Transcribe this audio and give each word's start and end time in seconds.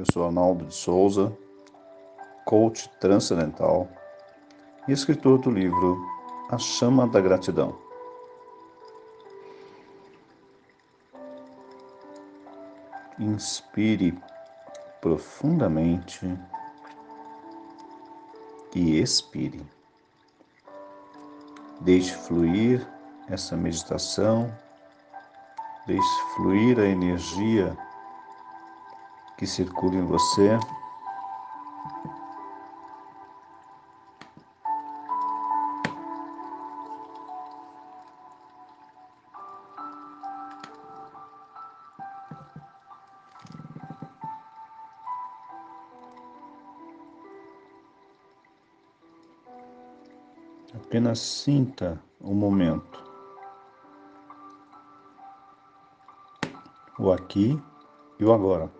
Eu 0.00 0.06
sou 0.10 0.24
Arnaldo 0.24 0.64
de 0.64 0.74
Souza, 0.74 1.30
coach 2.46 2.88
transcendental 2.98 3.86
e 4.88 4.92
escritor 4.92 5.36
do 5.36 5.50
livro 5.50 6.02
A 6.48 6.56
Chama 6.56 7.06
da 7.06 7.20
Gratidão. 7.20 7.76
Inspire 13.18 14.18
profundamente 15.02 16.26
e 18.74 18.98
expire. 19.02 19.62
Deixe 21.82 22.14
fluir 22.14 22.88
essa 23.28 23.54
meditação, 23.54 24.50
deixe 25.86 26.22
fluir 26.36 26.78
a 26.80 26.86
energia 26.86 27.76
que 29.40 29.46
circula 29.46 29.96
em 29.96 30.04
você. 30.04 30.50
Apenas 50.74 51.18
sinta 51.18 51.98
o 52.20 52.34
momento. 52.34 53.02
O 56.98 57.10
aqui 57.10 57.58
e 58.18 58.24
o 58.26 58.34
agora. 58.34 58.79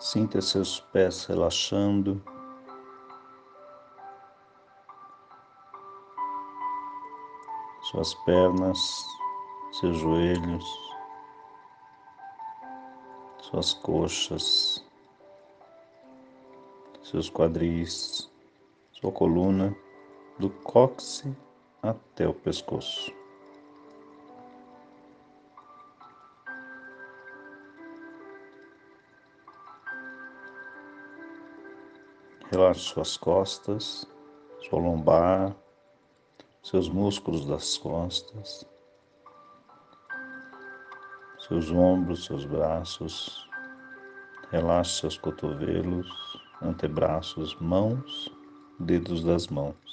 Sinta 0.00 0.40
seus 0.40 0.80
pés 0.80 1.26
relaxando. 1.26 2.24
Suas 7.82 8.14
pernas, 8.24 8.78
seus 9.72 9.98
joelhos, 9.98 10.64
suas 13.42 13.74
coxas, 13.74 14.82
seus 17.02 17.28
quadris, 17.28 18.32
sua 18.92 19.12
coluna, 19.12 19.76
do 20.38 20.48
cóccix 20.48 21.30
até 21.82 22.26
o 22.26 22.32
pescoço. 22.32 23.19
Relaxe 32.50 32.80
suas 32.80 33.16
costas, 33.16 34.10
sua 34.68 34.80
lombar, 34.80 35.54
seus 36.60 36.88
músculos 36.88 37.46
das 37.46 37.78
costas, 37.78 38.66
seus 41.46 41.70
ombros, 41.70 42.24
seus 42.24 42.44
braços. 42.44 43.48
Relaxe 44.50 44.98
seus 44.98 45.16
cotovelos, 45.16 46.08
antebraços, 46.60 47.54
mãos, 47.60 48.28
dedos 48.80 49.22
das 49.22 49.46
mãos. 49.46 49.89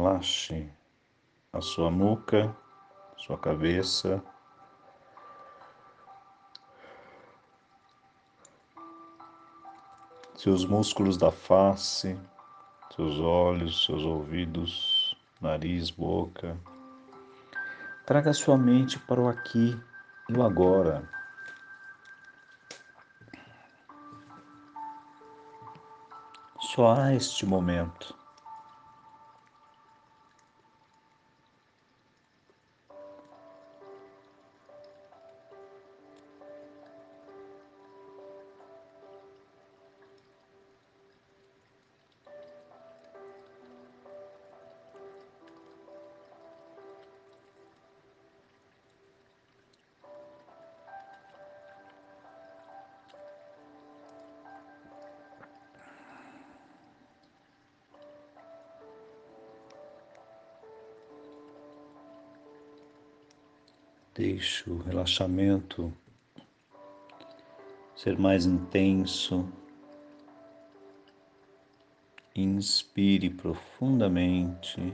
Relaxe 0.00 0.66
a 1.52 1.60
sua 1.60 1.90
nuca, 1.90 2.56
sua 3.18 3.36
cabeça. 3.36 4.24
Seus 10.34 10.64
músculos 10.64 11.18
da 11.18 11.30
face, 11.30 12.18
seus 12.96 13.20
olhos, 13.20 13.84
seus 13.84 14.02
ouvidos, 14.02 15.14
nariz, 15.38 15.90
boca. 15.90 16.56
Traga 18.06 18.32
sua 18.32 18.56
mente 18.56 18.98
para 19.00 19.20
o 19.20 19.28
aqui 19.28 19.78
e 20.30 20.32
o 20.32 20.42
agora. 20.42 21.06
Só 26.58 26.90
há 26.90 27.14
este 27.14 27.44
momento. 27.44 28.18
Deixe 64.14 64.68
o 64.68 64.78
relaxamento 64.78 65.92
ser 67.94 68.18
mais 68.18 68.46
intenso. 68.46 69.48
Inspire 72.34 73.30
profundamente. 73.30 74.92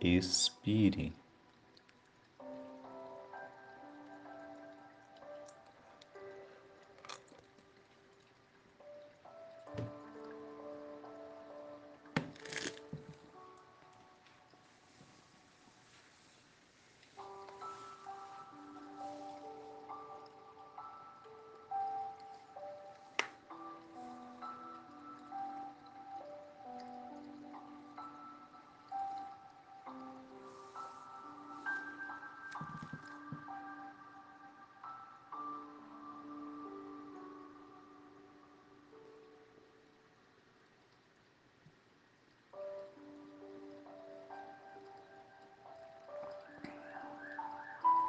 Expire. 0.00 1.12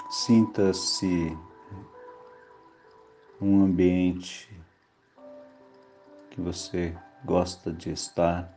Sinta-se 0.10 1.36
um 3.42 3.64
ambiente 3.64 4.50
que 6.30 6.40
você 6.40 6.96
gosta 7.24 7.74
de 7.74 7.92
estar. 7.92 8.52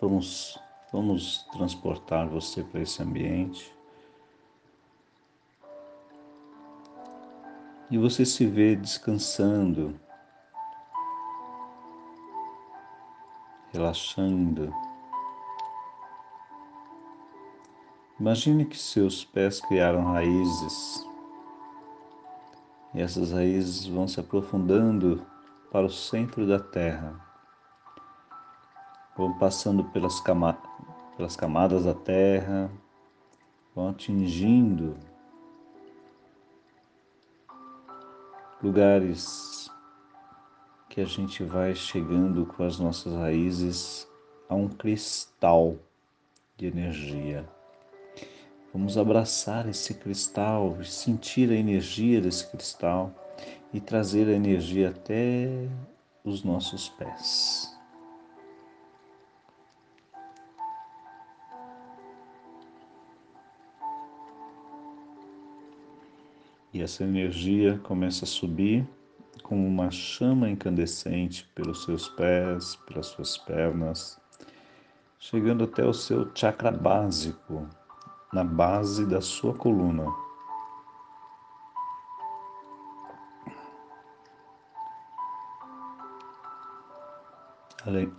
Vamos, 0.00 0.58
vamos 0.92 1.44
transportar 1.52 2.28
você 2.28 2.64
para 2.64 2.80
esse 2.80 3.02
ambiente. 3.02 3.72
E 7.90 7.96
você 7.96 8.26
se 8.26 8.44
vê 8.44 8.74
descansando, 8.76 9.98
relaxando. 13.72 14.87
Imagine 18.20 18.64
que 18.64 18.76
seus 18.76 19.24
pés 19.24 19.60
criaram 19.60 20.04
raízes. 20.04 21.06
E 22.92 23.00
essas 23.00 23.30
raízes 23.30 23.86
vão 23.86 24.08
se 24.08 24.18
aprofundando 24.18 25.24
para 25.70 25.86
o 25.86 25.90
centro 25.90 26.44
da 26.44 26.58
terra, 26.58 27.14
vão 29.16 29.38
passando 29.38 29.84
pelas, 29.84 30.18
cama 30.20 30.58
pelas 31.16 31.36
camadas 31.36 31.84
da 31.84 31.94
terra, 31.94 32.68
vão 33.72 33.90
atingindo 33.90 34.96
lugares 38.60 39.70
que 40.88 41.00
a 41.00 41.04
gente 41.04 41.44
vai 41.44 41.72
chegando 41.72 42.46
com 42.46 42.64
as 42.64 42.80
nossas 42.80 43.14
raízes 43.14 44.08
a 44.48 44.56
um 44.56 44.68
cristal 44.68 45.76
de 46.56 46.66
energia. 46.66 47.57
Vamos 48.72 48.98
abraçar 48.98 49.68
esse 49.68 49.94
cristal, 49.94 50.76
sentir 50.84 51.50
a 51.50 51.54
energia 51.54 52.20
desse 52.20 52.46
cristal 52.50 53.14
e 53.72 53.80
trazer 53.80 54.28
a 54.28 54.32
energia 54.32 54.90
até 54.90 55.68
os 56.22 56.44
nossos 56.44 56.88
pés. 56.90 57.74
E 66.72 66.82
essa 66.82 67.02
energia 67.02 67.78
começa 67.78 68.26
a 68.26 68.28
subir 68.28 68.86
como 69.42 69.66
uma 69.66 69.90
chama 69.90 70.50
incandescente 70.50 71.48
pelos 71.54 71.84
seus 71.84 72.08
pés, 72.10 72.76
pelas 72.86 73.06
suas 73.06 73.38
pernas, 73.38 74.20
chegando 75.18 75.64
até 75.64 75.84
o 75.84 75.94
seu 75.94 76.30
chakra 76.34 76.70
básico, 76.70 77.66
na 78.32 78.44
base 78.44 79.06
da 79.06 79.20
sua 79.20 79.54
coluna. 79.54 80.06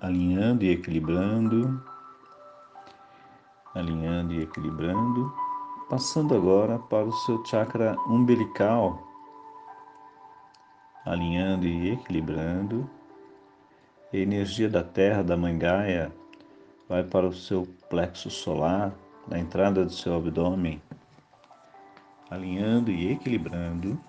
Alinhando 0.01 0.63
e 0.63 0.71
equilibrando, 0.71 1.83
alinhando 3.75 4.33
e 4.33 4.41
equilibrando, 4.41 5.31
passando 5.89 6.33
agora 6.35 6.79
para 6.79 7.06
o 7.06 7.11
seu 7.11 7.44
chakra 7.45 7.95
umbilical, 8.07 9.03
alinhando 11.06 11.67
e 11.67 11.91
equilibrando, 11.91 12.89
a 14.11 14.17
energia 14.17 14.67
da 14.67 14.83
terra, 14.83 15.23
da 15.23 15.38
mangaia, 15.38 16.11
vai 16.88 17.03
para 17.03 17.27
o 17.27 17.33
seu 17.33 17.67
plexo 17.89 18.31
solar, 18.31 18.91
na 19.29 19.37
entrada 19.37 19.85
do 19.85 19.91
seu 19.91 20.15
abdômen, 20.15 20.81
alinhando 22.31 22.89
e 22.89 23.11
equilibrando. 23.11 24.03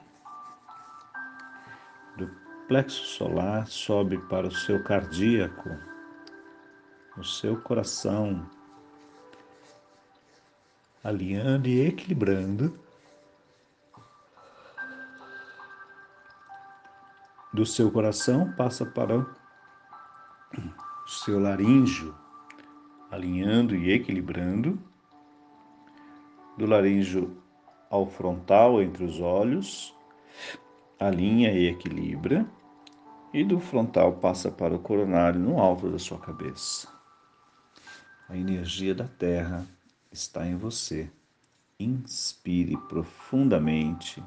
Do 2.17 2.29
plexo 2.67 3.05
solar 3.05 3.67
sobe 3.67 4.17
para 4.29 4.47
o 4.47 4.51
seu 4.51 4.83
cardíaco, 4.83 5.69
o 7.19 7.25
seu 7.25 7.61
coração, 7.61 8.49
alinhando 11.05 11.69
e 11.69 11.87
equilibrando. 11.87 12.79
Do 17.53 17.67
seu 17.67 17.91
coração 17.91 18.53
passa 18.53 18.87
para 18.87 19.19
o 19.19 19.27
seu 21.07 21.39
laríngeo, 21.39 22.17
alinhando 23.11 23.75
e 23.75 23.91
equilibrando 23.91 24.90
do 26.61 26.67
laríngeo 26.67 27.43
ao 27.89 28.07
frontal 28.07 28.83
entre 28.83 29.03
os 29.03 29.19
olhos, 29.19 29.97
alinha 30.99 31.51
e 31.51 31.69
equilibra, 31.69 32.47
e 33.33 33.43
do 33.43 33.59
frontal 33.59 34.13
passa 34.13 34.51
para 34.51 34.75
o 34.75 34.79
coronário 34.79 35.41
no 35.41 35.59
alto 35.59 35.91
da 35.91 35.99
sua 35.99 36.19
cabeça. 36.19 36.87
A 38.29 38.37
energia 38.37 38.95
da 38.95 39.09
Terra 39.09 39.67
está 40.13 40.47
em 40.47 40.57
você. 40.57 41.11
Inspire 41.79 42.77
profundamente 42.89 44.23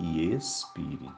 e 0.00 0.32
expire. 0.32 1.10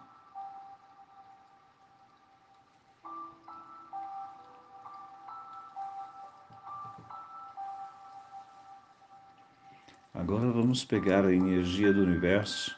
Agora 10.21 10.53
vamos 10.53 10.85
pegar 10.85 11.25
a 11.25 11.35
energia 11.35 11.95
do 11.95 12.03
universo 12.03 12.77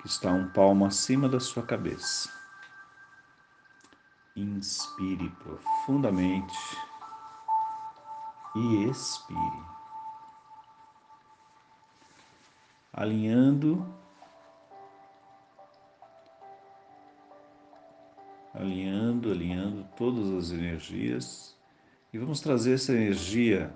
que 0.00 0.08
está 0.08 0.32
um 0.32 0.48
palmo 0.48 0.84
acima 0.84 1.28
da 1.28 1.38
sua 1.38 1.62
cabeça. 1.62 2.28
Inspire 4.34 5.28
profundamente 5.28 6.58
e 8.56 8.88
expire. 8.90 9.62
Alinhando, 12.92 13.86
alinhando, 18.52 19.30
alinhando 19.30 19.88
todas 19.96 20.28
as 20.30 20.50
energias 20.50 21.56
e 22.12 22.18
vamos 22.18 22.40
trazer 22.40 22.74
essa 22.74 22.92
energia 22.92 23.72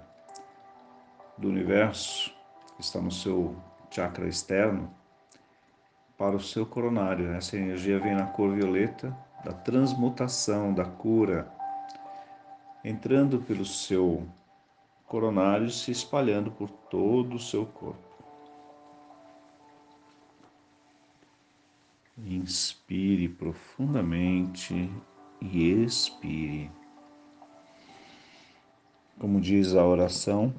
do 1.39 1.49
universo 1.49 2.36
que 2.77 2.83
está 2.83 3.01
no 3.01 3.11
seu 3.11 3.57
chakra 3.91 4.29
externo, 4.29 4.95
para 6.17 6.37
o 6.37 6.41
seu 6.41 6.65
coronário. 6.65 7.33
Essa 7.33 7.57
energia 7.57 7.99
vem 7.99 8.15
na 8.15 8.27
cor 8.27 8.55
violeta 8.55 9.17
da 9.45 9.53
transmutação, 9.53 10.73
da 10.73 10.85
cura, 10.85 11.51
entrando 12.85 13.41
pelo 13.41 13.65
seu 13.65 14.27
coronário, 15.07 15.71
se 15.71 15.91
espalhando 15.91 16.51
por 16.51 16.71
todo 16.71 17.37
o 17.37 17.41
seu 17.41 17.67
corpo. 17.67 18.05
Inspire 22.19 23.29
profundamente 23.29 24.91
e 25.41 25.85
expire. 25.85 26.71
Como 29.19 29.41
diz 29.41 29.75
a 29.75 29.85
oração, 29.85 30.55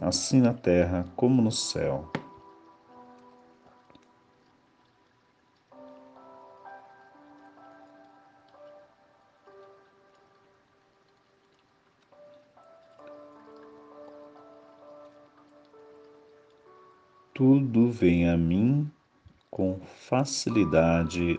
assim 0.00 0.40
na 0.40 0.54
terra 0.54 1.04
como 1.16 1.42
no 1.42 1.52
céu. 1.52 2.10
Tudo 17.34 17.90
vem 17.92 18.28
a 18.28 18.36
mim 18.36 18.90
com 19.48 19.78
facilidade, 20.08 21.38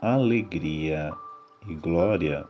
alegria 0.00 1.12
e 1.66 1.74
glória. 1.74 2.46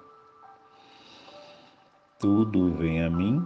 Tudo 2.20 2.72
vem 2.74 3.02
a 3.02 3.10
mim 3.10 3.44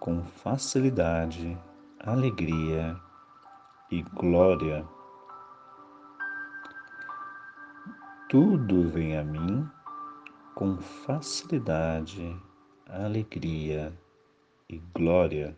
com 0.00 0.22
facilidade, 0.24 1.58
alegria 2.00 2.98
e 3.90 4.02
glória. 4.02 4.82
Tudo 8.30 8.88
vem 8.88 9.18
a 9.18 9.22
mim 9.22 9.68
com 10.54 10.78
facilidade, 10.78 12.34
alegria 12.88 13.92
e 14.70 14.78
glória. 14.94 15.54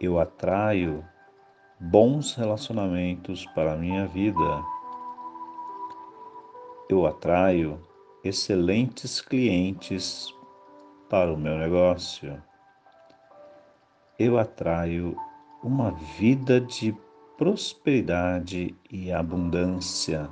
Eu 0.00 0.20
atraio 0.20 1.04
bons 1.80 2.36
relacionamentos 2.36 3.44
para 3.46 3.72
a 3.72 3.76
minha 3.76 4.06
vida. 4.06 4.64
Eu 6.88 7.06
atraio 7.06 7.84
excelentes 8.22 9.20
clientes 9.20 10.32
para 11.08 11.32
o 11.32 11.36
meu 11.36 11.56
negócio. 11.58 12.42
Eu 14.18 14.38
atraio 14.38 15.16
uma 15.62 15.90
vida 16.18 16.60
de 16.60 16.94
prosperidade 17.36 18.74
e 18.90 19.12
abundância. 19.12 20.28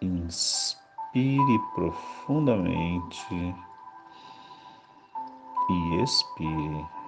Inspire 0.00 1.58
profundamente 1.74 3.54
e 5.70 6.02
expire. 6.02 7.03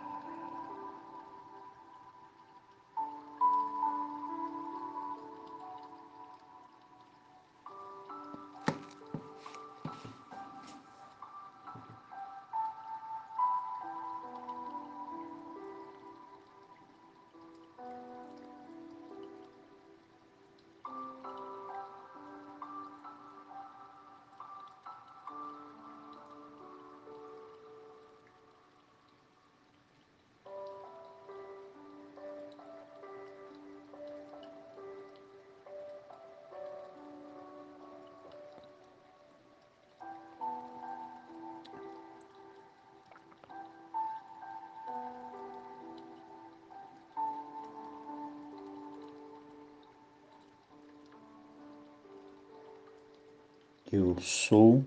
Eu 53.92 54.16
sou 54.20 54.84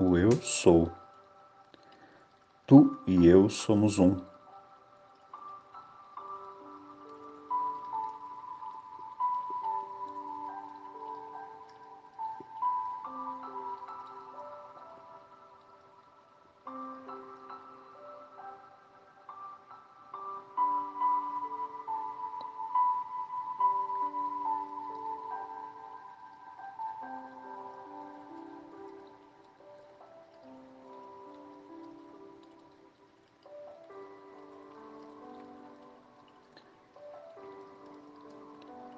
o 0.00 0.18
eu 0.18 0.32
sou. 0.42 0.90
Tu 2.66 2.98
e 3.06 3.24
eu 3.24 3.48
somos 3.48 4.00
um. 4.00 4.16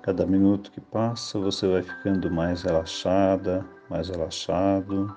Cada 0.07 0.25
minuto 0.25 0.71
que 0.71 0.81
passa, 0.81 1.37
você 1.37 1.67
vai 1.67 1.83
ficando 1.83 2.31
mais 2.31 2.63
relaxada, 2.63 3.67
mais 3.91 4.09
relaxado. 4.09 5.13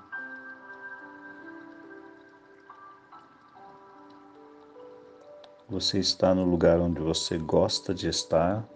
Você 5.68 6.00
está 6.00 6.34
no 6.34 6.44
lugar 6.44 6.80
onde 6.80 7.00
você 7.00 7.38
gosta 7.38 7.94
de 7.94 8.08
estar. 8.08 8.68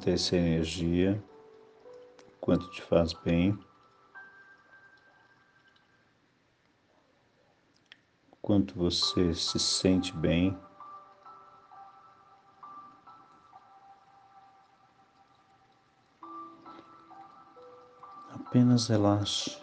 Sinta 0.00 0.12
essa 0.12 0.34
energia, 0.34 1.22
quanto 2.40 2.70
te 2.70 2.80
faz 2.80 3.12
bem, 3.12 3.58
quanto 8.40 8.74
você 8.74 9.34
se 9.34 9.58
sente 9.58 10.16
bem. 10.16 10.58
Apenas 18.34 18.88
relaxe. 18.88 19.54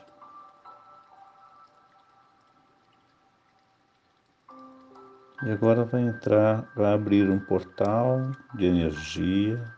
E 5.42 5.50
agora 5.52 5.84
vai 5.84 6.02
entrar, 6.02 6.72
vai 6.76 6.94
abrir 6.94 7.28
um 7.28 7.40
portal 7.40 8.20
de 8.54 8.66
energia 8.68 9.77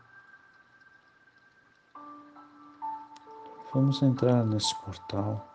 Vamos 3.72 4.02
entrar 4.02 4.44
nesse 4.44 4.74
portal. 4.80 5.46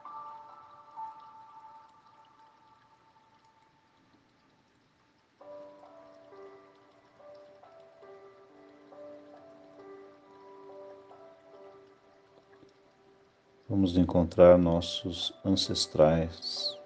Vamos 13.67 13.98
encontrar 13.98 14.57
nossos 14.57 15.34
ancestrais, 15.43 16.79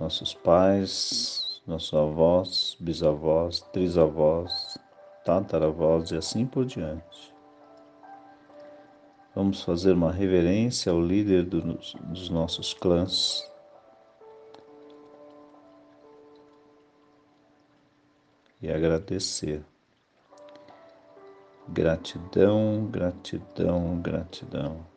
nossos 0.00 0.34
pais, 0.34 1.62
nossos 1.64 1.94
avós, 1.94 2.76
bisavós, 2.80 3.60
trisavós, 3.72 4.76
tataravós 5.24 6.10
e 6.10 6.16
assim 6.16 6.44
por 6.44 6.64
diante. 6.64 7.31
Vamos 9.34 9.62
fazer 9.62 9.92
uma 9.92 10.12
reverência 10.12 10.92
ao 10.92 11.00
líder 11.00 11.44
dos, 11.44 11.94
dos 11.94 12.28
nossos 12.28 12.74
clãs. 12.74 13.50
E 18.60 18.70
agradecer. 18.70 19.64
Gratidão, 21.68 22.86
gratidão, 22.90 24.00
gratidão. 24.02 24.91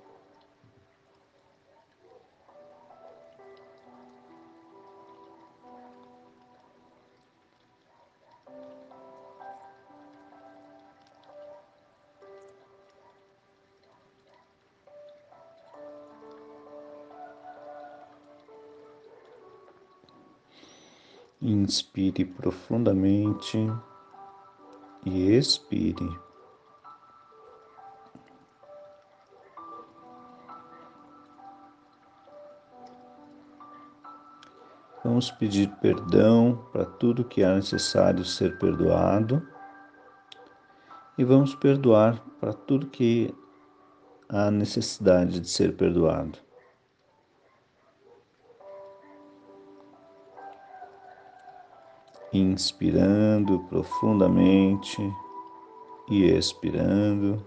Inspire 21.48 22.26
profundamente 22.26 23.56
e 25.06 25.32
expire. 25.32 26.20
Vamos 35.04 35.30
pedir 35.30 35.70
perdão 35.80 36.66
para 36.74 36.84
tudo 36.84 37.24
que 37.24 37.44
é 37.44 37.54
necessário 37.54 38.26
ser 38.26 38.58
perdoado 38.58 39.48
e 41.16 41.24
vamos 41.24 41.54
perdoar 41.54 42.20
para 42.40 42.54
tudo 42.54 42.88
que 42.88 43.32
há 44.28 44.50
necessidade 44.50 45.40
de 45.40 45.48
ser 45.48 45.78
perdoado. 45.78 46.45
Inspirando 52.40 53.60
profundamente 53.62 55.02
e 56.10 56.26
expirando, 56.26 57.44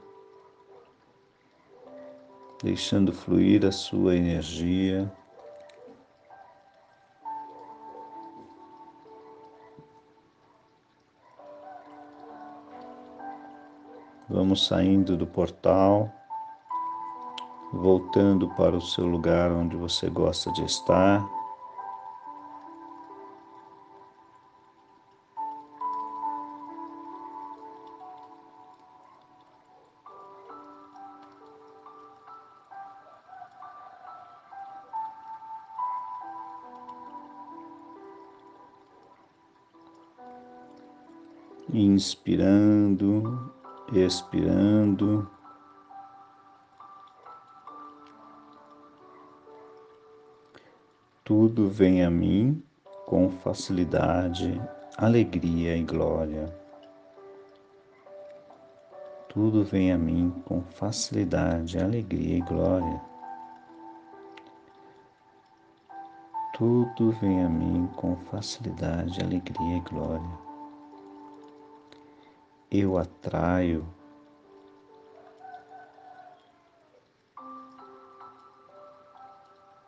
deixando 2.63 3.13
fluir 3.13 3.65
a 3.65 3.73
sua 3.73 4.17
energia. 4.17 5.13
Vamos 14.29 14.67
saindo 14.67 15.17
do 15.17 15.27
portal, 15.27 16.13
voltando 17.73 18.49
para 18.51 18.77
o 18.77 18.81
seu 18.81 19.07
lugar 19.07 19.51
onde 19.51 19.77
você 19.77 20.11
gosta 20.11 20.53
de 20.53 20.65
estar. 20.65 21.38
Inspirando, 41.73 43.53
expirando. 43.93 45.29
Tudo 51.25 51.69
vem 51.69 52.05
a 52.05 52.11
mim 52.11 52.63
com 53.05 53.31
facilidade, 53.31 54.61
alegria 54.97 55.77
e 55.77 55.83
glória. 55.83 56.55
Tudo 59.29 59.63
vem 59.63 59.93
a 59.93 59.99
mim 59.99 60.31
com 60.47 60.63
facilidade, 60.63 61.79
alegria 61.79 62.39
e 62.39 62.41
glória. 62.41 63.01
Tudo 66.55 67.13
vem 67.21 67.45
a 67.45 67.49
mim 67.49 67.89
com 67.95 68.17
facilidade, 68.17 69.23
alegria 69.23 69.77
e 69.77 69.81
glória. 69.81 70.48
Eu 72.71 72.99
atraio 72.99 73.87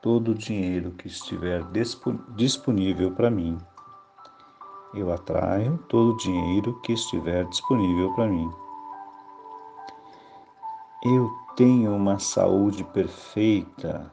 todo 0.01 0.31
o 0.31 0.35
dinheiro 0.35 0.93
que 0.93 1.07
estiver 1.07 1.63
disponível 2.35 3.13
para 3.13 3.31
mim. 3.31 3.59
Eu 4.95 5.13
atraio 5.13 5.77
todo 5.89 6.15
o 6.15 6.17
dinheiro 6.17 6.81
que 6.81 6.95
estiver 6.95 7.45
disponível 7.49 8.15
para 8.15 8.27
mim. 8.27 8.51
Eu 11.05 11.31
tenho 11.57 11.95
uma 11.95 12.19
saúde 12.19 12.83
perfeita 12.85 14.11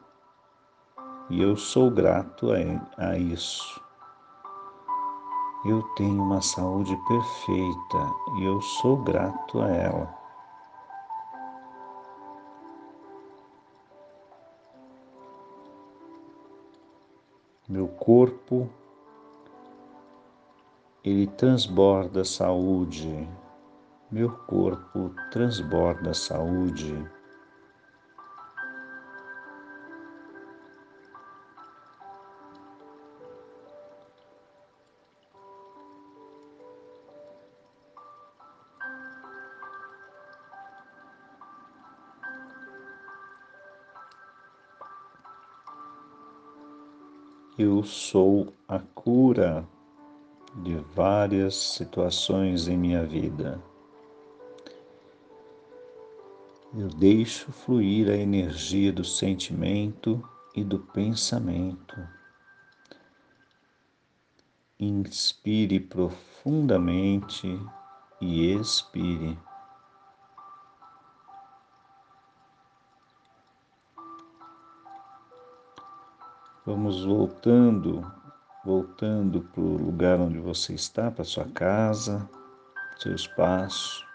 e 1.29 1.41
eu 1.41 1.55
sou 1.55 1.89
grato 1.89 2.49
a, 2.97 3.17
isso. 3.17 3.81
Eu 5.67 5.83
tenho 5.97 6.23
uma 6.23 6.41
saúde 6.41 6.95
perfeita 7.09 7.97
e 8.37 8.45
eu 8.45 8.61
sou 8.61 8.95
grato 8.95 9.59
a 9.59 9.67
ela. 9.67 10.17
Meu 17.67 17.89
corpo 17.89 18.69
ele 21.03 21.27
transborda 21.27 22.23
saúde. 22.23 23.27
Meu 24.09 24.31
corpo 24.31 25.13
transborda 25.33 26.13
saúde. 26.13 27.16
Eu 47.57 47.81
sou 47.81 48.53
a 48.67 48.77
cura 48.77 49.67
de 50.57 50.75
várias 50.93 51.55
situações 51.55 52.67
em 52.67 52.77
minha 52.77 53.03
vida. 53.03 53.59
Eu 56.77 56.87
deixo 56.87 57.51
fluir 57.51 58.11
a 58.11 58.15
energia 58.15 58.93
do 58.93 59.03
sentimento 59.03 60.23
e 60.55 60.63
do 60.63 60.77
pensamento. 60.77 61.97
Inspire 64.79 65.79
profundamente 65.79 67.59
e 68.21 68.53
expire. 68.53 69.35
Vamos 76.67 77.05
voltando, 77.05 78.05
voltando 78.65 79.39
para 79.39 79.61
o 79.61 79.77
lugar 79.77 80.19
onde 80.19 80.37
você 80.37 80.73
está, 80.73 81.09
para 81.09 81.23
sua 81.23 81.45
casa, 81.45 82.29
seu 82.97 83.15
espaço. 83.15 84.05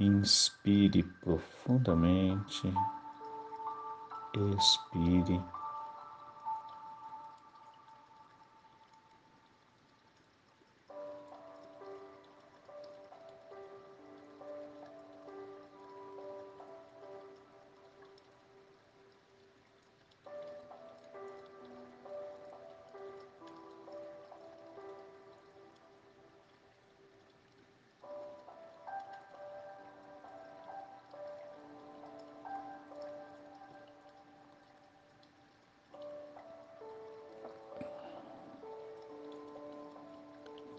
Inspire 0.00 1.04
profundamente, 1.22 2.74
expire. 4.56 5.40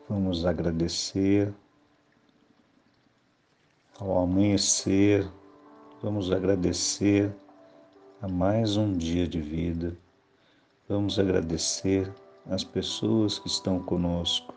Vamos 0.10 0.46
agradecer 0.46 1.54
ao 4.00 4.20
amanhecer, 4.20 5.30
vamos 6.02 6.32
agradecer 6.32 7.36
a 8.22 8.28
mais 8.30 8.78
um 8.78 8.94
dia 8.94 9.28
de 9.28 9.42
vida, 9.42 9.98
vamos 10.88 11.20
agradecer 11.20 12.10
as 12.50 12.64
pessoas 12.64 13.38
que 13.38 13.50
estão 13.50 13.84
conosco, 13.84 14.56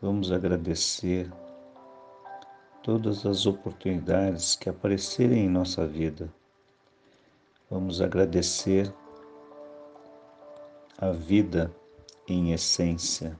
vamos 0.00 0.32
agradecer 0.32 1.30
todas 2.82 3.26
as 3.26 3.44
oportunidades 3.44 4.56
que 4.56 4.70
aparecerem 4.70 5.44
em 5.44 5.50
nossa 5.50 5.86
vida, 5.86 6.32
vamos 7.68 8.00
agradecer 8.00 8.90
a 10.96 11.10
vida 11.10 11.70
em 12.26 12.52
essência. 12.52 13.38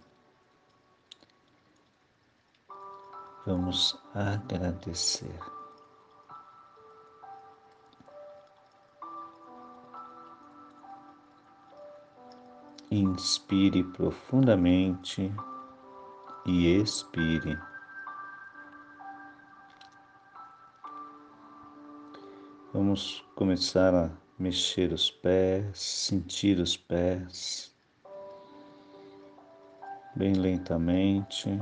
Vamos 3.44 3.98
agradecer. 4.14 5.36
Inspire 12.88 13.82
profundamente 13.82 15.34
e 16.46 16.68
expire. 16.80 17.58
Vamos 22.72 23.24
começar 23.34 23.92
a 23.92 24.08
mexer 24.38 24.92
os 24.92 25.10
pés, 25.10 25.80
sentir 25.80 26.60
os 26.60 26.76
pés, 26.76 27.74
bem 30.14 30.34
lentamente. 30.34 31.60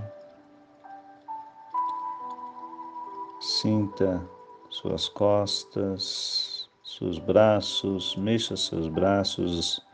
Sinta 3.60 4.26
suas 4.70 5.06
costas, 5.06 6.66
seus 6.82 7.18
braços, 7.18 8.16
mexa 8.16 8.56
seus 8.56 8.88
braços 8.88 9.86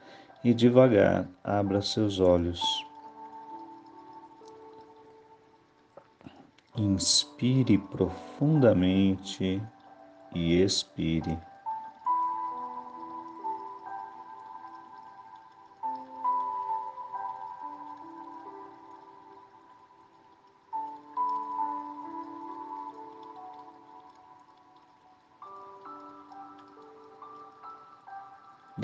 e 0.44 0.54
devagar 0.54 1.28
abra 1.42 1.82
seus 1.82 2.20
olhos. 2.20 2.62
Inspire 6.76 7.76
profundamente 7.76 9.60
e 10.32 10.62
expire. 10.62 11.36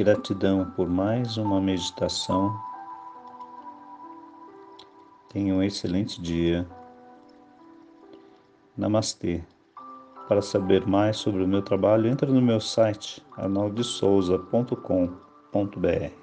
Gratidão 0.03 0.65
por 0.75 0.89
mais 0.89 1.37
uma 1.37 1.61
meditação. 1.61 2.59
Tenha 5.29 5.55
um 5.55 5.63
excelente 5.63 6.21
dia. 6.21 6.67
Namastê. 8.77 9.45
Para 10.27 10.43
saber 10.43 10.85
mais 10.89 11.19
sobre 11.19 11.45
o 11.45 11.47
meu 11.47 11.63
trabalho, 11.63 12.11
entre 12.11 12.33
no 12.33 12.43
meu 12.43 12.61
site 12.61 13.25
arnaldesouza.com.br. 13.37 16.22